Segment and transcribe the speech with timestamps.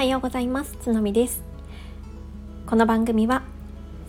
[0.00, 0.78] はようございます。
[0.80, 1.42] つのみです。
[2.64, 3.42] この番組は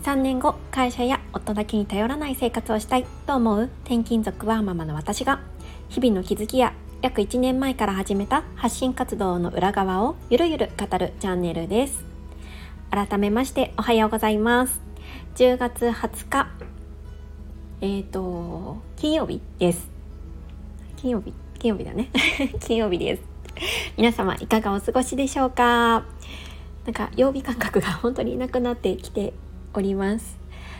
[0.04, 5.42] 3年後会社や夫だけに頼らない生活をしたいと思う転勤族はママの私が
[5.90, 12.06] 日々の気づきや約1年前から始めた発信活動の裏側をゆるゆる語るチャンネルです。
[12.90, 14.80] 改めましておはようございます。
[15.34, 16.48] 10月20日
[17.82, 19.90] えっ、ー、と金曜日です。
[20.96, 22.08] 金曜日金曜日だね。
[22.60, 23.31] 金曜日です。
[23.96, 26.04] 皆様いかがお過ごしでしょうか？
[26.84, 29.32] なんか曜日感覚が本当になくなってきて
[29.72, 30.36] おります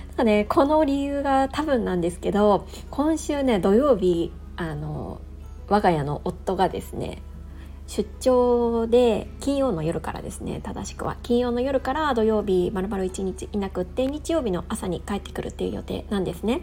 [0.09, 5.21] なんかねこの理由が多分なんですけど今週ね土曜日あの
[5.69, 7.23] 我が家の夫がですね
[7.87, 16.63] 出張で金曜の夜からですね正しくは金曜の夜から土曜日まるまる1日いなくって日曜日の朝に帰ってくるっていう予定なんですね。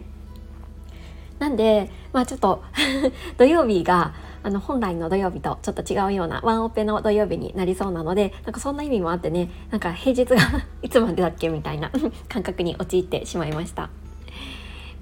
[1.40, 2.62] なんでまあちょっと
[3.38, 4.12] 土曜日が
[4.42, 10.36] あの本来の土曜日とちょっと違うようなワンオペの土曜日になりそうなのでなんかそんな意味もあってねなんか平日が
[10.82, 11.90] いつまでだっけみたいな
[12.28, 13.90] 感覚に陥ってしまいました。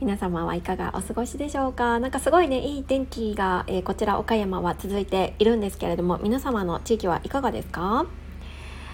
[0.00, 1.98] 皆様はいかがお過ごしでしょうか？
[1.98, 8.06] なんかすごいねいい天気が、えー、こちら岡山は続いているんですけれども皆様の地域はいかがですか？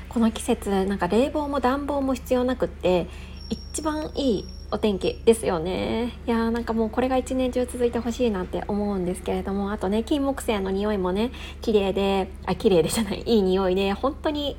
[0.09, 3.07] この季節なんか冷房も暖房も必要なくって
[3.51, 4.45] 一番いい
[4.75, 6.19] お天気ですよね。
[6.27, 14.57] いやーなんかもうこれが一年中続いてほしいなって思うんですけれどもあとね金木犀の匂いもね綺麗であ綺麗でじゃないいい匂いで本当に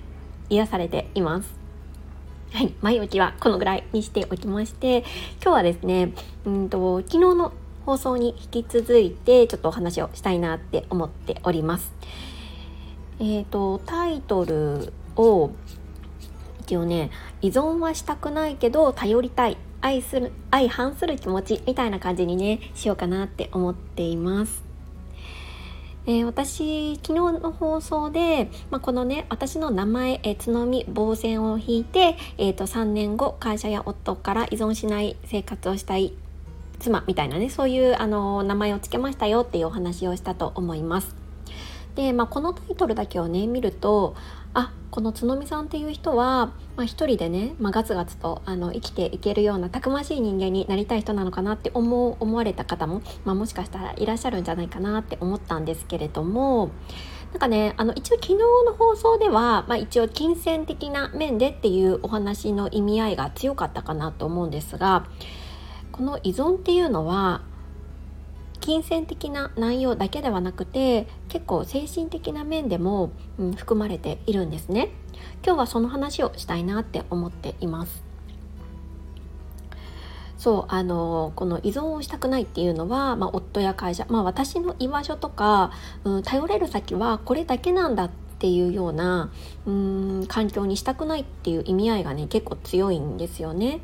[0.49, 1.53] 癒されています。
[2.53, 4.99] はい前置きはこのぐらいにしておきまして
[5.43, 6.13] 今日はですね
[6.45, 7.51] うんと昨日の
[7.85, 11.93] 放送に引き続いてちょっとお話をしたいなって思っております。
[13.19, 15.51] えっ、ー、とタイトルを
[16.61, 24.63] 一応ね依存はしたくないけど頼りたい愛する相反する気持ちみたいな感じにねしようかなって思っています。
[26.07, 36.13] えー、私昨日の放送で、まあ、このね私の名前、えー、つのみ棒線を引いて、えーと、3年後会社や夫から依存しない生活をしたい
[36.79, 41.15] 妻みたいなねそういうあの名前を付けましたよっていうお話をしたと思います。
[41.95, 44.15] で、まあ、このタイトルだけをね見ると
[44.55, 56.71] あこの角見さんっていう人は、まあ、一人でね、まあ、ガツガツとあの生きていけるようなたくましい人間になりたい人なのかなって思う思われた方も、まあ、もしかしたらいらっしゃるんじゃないかなって思ったんですけれども
[57.33, 65.05] なんかねあの一応昨日の放送では、まあ、一応金銭的な面でっていうお話の意味合いが強かったかなと思うんですが
[65.91, 67.41] この依存っていうのは
[68.59, 74.89] 金銭的な内容だけではなくて結構精神的な面でも、うん、含まれているんですね
[75.45, 78.03] 今日はその話をしたいなって思っています
[80.37, 85.71] そうあのこの依存をしたくないっていうのは、まあ、夫や会社、まあ、私の居場所とか、
[86.03, 89.31] うん、頼れる先はこれだけなんだっていうような
[89.65, 93.79] うん環境にしたくないっていう意味合いがね結構強いんですよね。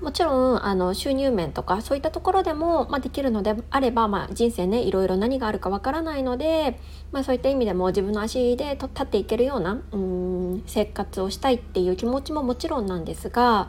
[0.00, 6.78] もちろんあの収入面とかそういったところでも、まあ、できるのであれば、まあ、人生ねいろいろ何があるかわからないので、
[7.10, 13.68] まあ、そういった意味でも自分の足で立っていけるようなうん生活をしたいっていう気持ちももちろんなんですが、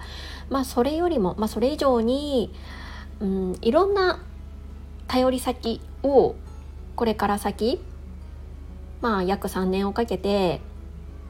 [0.50, 2.54] まあ、それよりも、まあ、それ以上に
[3.20, 4.24] うんいろんな
[5.08, 6.36] 頼り先を
[6.96, 7.82] これから先、
[9.02, 10.62] まあ、約3年をかけて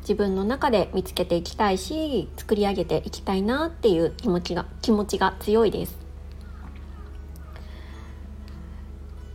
[0.09, 5.96] 自分の中で見つけていきたいし作り上げていきたいなっていう気持ちが気持ちが強いです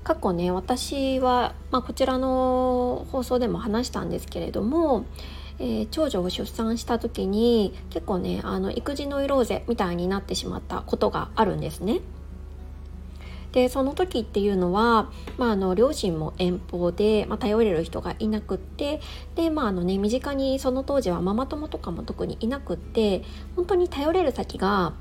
[0.03, 5.07] 過去ね私は、まあ、こちらの放送でも話したんですけれども、
[5.61, 12.01] えー、長女を出産した時に結構ねあの育児ノイローゼみたいになってしまったことがあるんですね。
[13.55, 19.01] でその時っていうのは、まあ、あの両親も遠方で、まあ、頼れる人がいなくって
[19.37, 23.23] で、まああのね、身近にその当時はママ友とかも特にいなくって
[23.55, 24.95] 本当に頼れる先が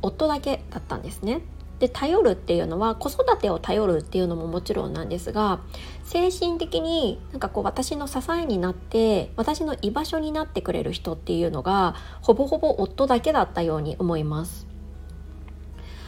[0.00, 1.42] 夫だけだったんですね。
[1.80, 5.60] で頼るっていうのは子育てを頼るっていうのももちろんなんですが
[6.04, 14.66] 精神的になんかこう私の支えになって私の居場所になってくれる人っていうのがほぼほぼ夫だけだったように思います。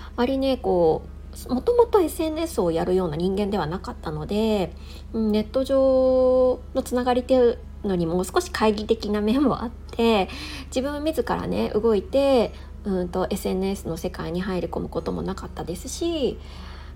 [0.08, 1.11] あまりねこう
[1.48, 4.72] もともと SNS をやるような人間ではなかったので
[5.12, 10.28] ネット上のつながりっていうのにも少し懐疑的な面もあって
[10.66, 12.52] 自分自らね動いて
[12.84, 16.38] うんと SNS の世界に入り込むこともなかったですし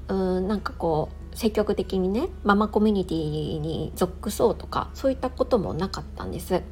[0.08, 6.62] うんなんかこう積極的にねママコミュニティに属そうとかそういったこともなかったんです。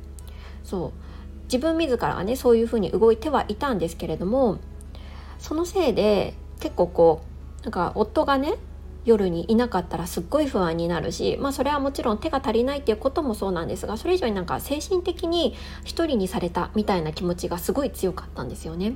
[0.62, 0.92] そう
[1.44, 4.58] 自分自らはねそういうふうに動いてはいたんですけれども
[5.38, 7.33] そのせいで結構こう
[7.64, 8.54] なんか夫がね
[9.04, 18.94] 夜にいなかったらすっごい不安になるし、まあ、それはもちろん手が足りないっていうこともそうなんですがそれ以上になんか精神的に一人にされたみたいな気持ちがすごい強かったんですよね。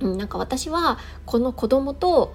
[0.00, 2.34] うん、なんか私はこの子供と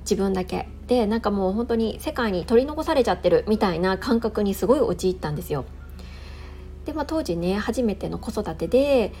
[0.00, 5.64] 自分だけでなんかもう本当に世界に取り残されちゃってるみたいな感覚にすごい陥ったんですよ。
[6.84, 9.12] で、まあ、当時ね初めての子育てで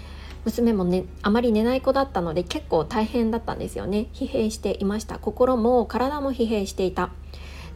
[0.46, 4.06] 娘もねあまり寝ない子だったので結構大変だったんですよね。
[4.14, 5.18] 疲弊していました。
[5.18, 7.10] 心も体も疲弊していた。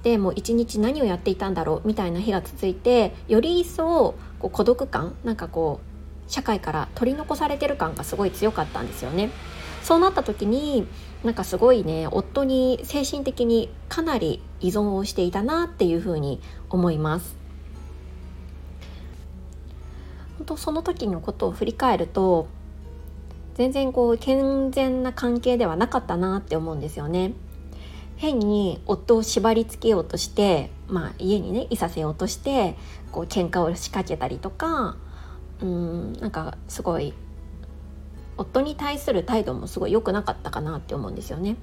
[0.04, 1.86] でもう一日何をやっていたんだろう？
[1.86, 9.30] みたいな日が続いてより一層こう孤独感なんかこう社会から取り残されてる感がすごい強かったんですよね。
[9.82, 10.86] そうなった時に
[11.24, 17.34] なんかすごいね夫に精神的にかなり依存をしていたなっていうふうに思います。
[20.38, 22.46] 本当その時のことを振り返ると
[23.60, 27.34] 全然こう健全な関係ではなかったなって思うんですよね。
[28.16, 32.74] 変に夫を縛り付けようとして、まあ、家にねいさせようとして
[33.12, 34.96] こう喧嘩を仕掛けたりとか
[35.60, 37.12] うんなんかすごい
[38.38, 41.56] 夫に対する態度もすごい良くなかったかなって思うんですよね。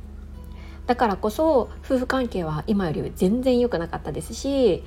[0.86, 4.84] だからこそ夫婦関係は今より全然良くなかったですし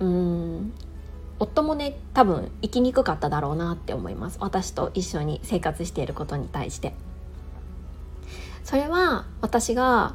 [0.00, 0.74] うん
[1.40, 4.38] 夫もね多分生きにくかっただろうなって思います。
[4.40, 6.94] 私と一緒に生活していることに対して。
[8.62, 10.14] それは私が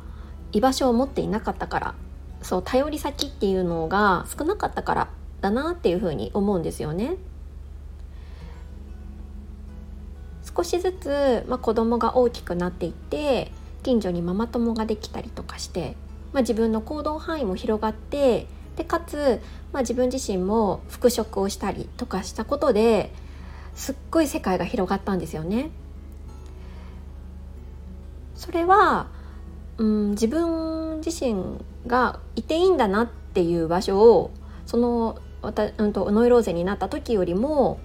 [0.53, 1.95] 居場所を持っていなかったから。
[2.41, 5.09] そう頼り先っていうのが少なかったから
[5.41, 7.17] だなっていうふうに思うんですよね。
[10.55, 13.51] 少しずつ、まあ、子供が大きくなっていって
[13.81, 15.97] 近所にママ友ができたりとかして、
[16.33, 18.45] まあ、自分の行動範囲も広がって
[18.75, 19.41] でかつ、
[19.71, 23.11] まあ、自分自身も復職をしたりとかしたことで
[23.73, 25.69] すっごい世界が広がったんですよね。
[28.35, 29.07] それは、
[29.77, 34.31] うん、自分自身がいていいんだなっていう場所を
[34.65, 37.79] そのわた、うんと、ノイローゼになった時よりも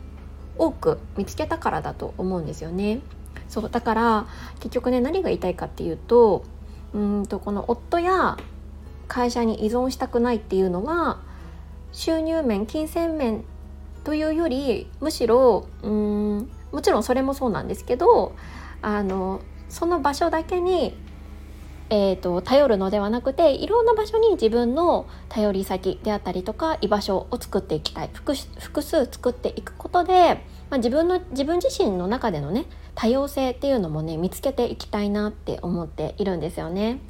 [0.58, 3.00] 多く見つけたからだと思うんですよね。
[3.48, 4.26] そうだから
[4.60, 6.44] 結局ね何が言いたいかっていうと
[6.94, 8.38] うんとこの夫や
[9.10, 11.18] 会社に依存したくないっていうのは
[11.92, 13.44] 収入面金銭面
[14.04, 18.36] というよりむしろうんもちろんそれもそうなんですけど
[18.80, 20.96] あのその場所だけに、
[21.90, 37.00] えーと、頼るのではなくていろんな場所に自分の頼り先であったりとか居場所を作っていきたい複複数作っていくことで、まあ、自分の自分自身の中でのね多様性っていうのもね見つけていきたいなって思っているんですよね。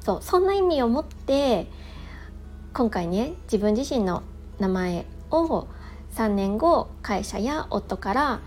[0.00, 1.66] そうそんな意味を持って
[2.72, 4.22] 今回ね自分自身の
[4.58, 5.66] 名前を
[6.14, 8.40] 3年後会社や夫から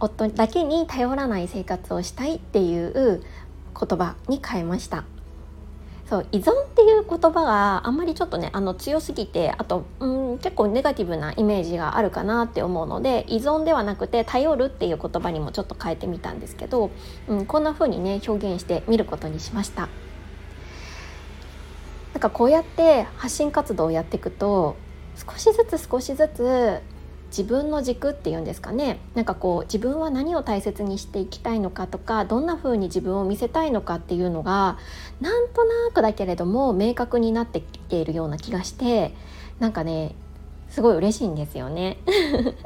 [0.00, 3.22] 夫だけに頼らない生活をしたいっていう
[3.78, 5.04] 言葉に変えました
[6.08, 16.90] そう依存っていう言葉があんまりちょっとねあの強すぎてあとうん結構ネガティブなイメージがあるかなって思うので依存ではなくて頼るっていう言葉にもちょっと変えてみたんですけど、
[17.28, 19.88] うん、こんな風にね表現してみることにしました。
[22.22, 24.76] なんかこうやって発信活動をやっていくと
[25.16, 26.80] 少しずつ少しずつ
[27.36, 34.78] 自分の軸っていうんですかねなんかこう自分は何を大切にしていきたいのかとかどんな風に自分を見せたいのかっていうのが
[35.20, 39.16] なんとなくだけれども明確になってきているような気がして
[39.58, 40.14] なんかね
[40.68, 41.98] すごい嬉しいんですよね。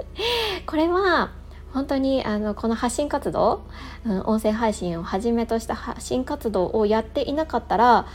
[0.66, 1.30] これは
[1.72, 3.62] 本当にあのこの発信活動、
[4.04, 8.06] うん、音声配信をはじめとした発信活動をやっていなかったら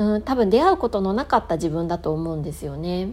[0.00, 3.10] うん多分出会うことのなかった自分だと思うんですよね。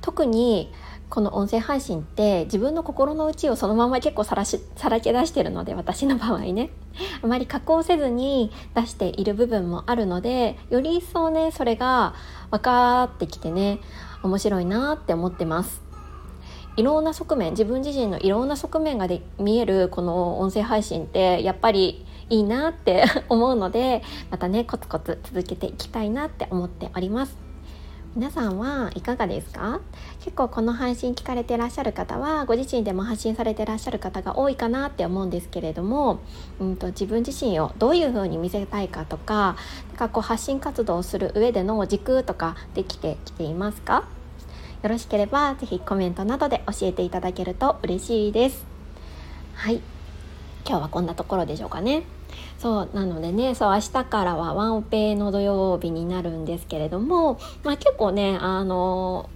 [0.00, 0.72] 特に
[1.08, 6.70] この音声配信って自分の心の内をそのまま結構さらしさらけ出してるので私の場合ね
[7.22, 12.14] あまり加工せずに出している部分もあるのでより一層ねそれが
[12.50, 13.78] 分かってきてね
[14.24, 15.80] 面白いなって思ってます。
[16.76, 27.36] いろんな側面自分自身のいろんな側面がで見えるこの音声配信ってやっぱりいいなって 思うのでまたねコツコツ続けていきたいなって思っております。
[28.14, 29.80] 皆さんはいかがですか？
[30.20, 36.18] 結構この配信聞かれてらっしゃる方はご自身でも発信されてらっしゃる方が多いかなって思うんですけれども、
[36.60, 39.56] うんと、自分自身をどういう風に見せたいかとか
[39.88, 44.04] なんかこう発信活動をする上での軸とかできてきていますか？
[44.82, 48.66] よろしければ是非コメントなどで教えていただけると嬉しいです。
[49.54, 49.80] はい。
[50.66, 52.04] 今日はこんなところでしょうかね。
[52.58, 59.28] そうなのでねそう明日からはワンオペの土曜日になるんですけれども、まあ、結構ねあの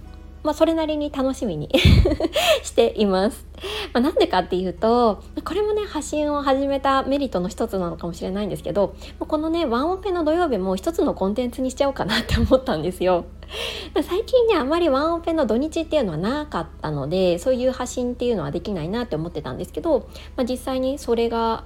[0.47, 1.69] まあ、それなりに楽しみに
[2.63, 3.45] しています。
[3.93, 13.25] まあ、なんでかっていうとこれもね発信を始めたメリットの一つなのかもしれないんですけどこのねワンオペの土曜日も一つのコンテンツにしちゃおうかなって思ったんですよ。
[14.03, 21.65] 最近ねあまりワンオペの土日っていうのはなかったのでそういう発信っていうのはできないなって思ってたんですけど、まあ、実際にそれが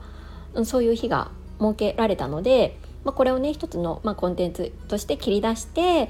[0.64, 6.10] そういう日が設けられたので、まあ、これをね一つの、まあ、コンテンツとして切り出して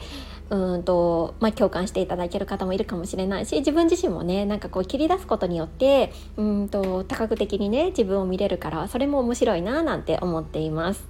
[0.51, 11.09] うんと、まあ、共感していただける方もいるかもしれないし自分自身もねなんかこう切り出すことによってうんと多角的にね自分を見れるからそれも面白いななんて思っています。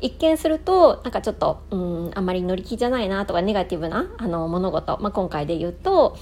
[0.00, 6.16] 一見するとなんかちょっとうんあまり乗り気じゃないなとかネガティブなあの物事、まあ、今回で言うと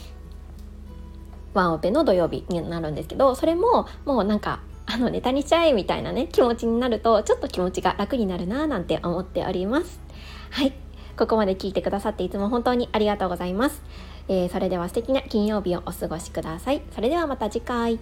[1.53, 10.01] ワンオペの土曜日になるんですけどそれももうなんかあのネタにしちゃえみたいなね気持ちになるとちょっと気持ちが楽になるななんて思っております
[10.51, 10.86] はい
[11.17, 13.83] ここまで聞いてくださっていつも本当にありがとうございます、
[14.29, 16.83] えー、それでは素敵な金曜日をお過ごしください。
[16.93, 17.99] それではまた次回。